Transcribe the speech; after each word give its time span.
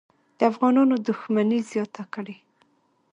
د 0.37 0.39
افغانانو 0.51 0.95
دښمني 1.07 1.59
زیاته 1.71 2.03
کړي. 2.13 2.35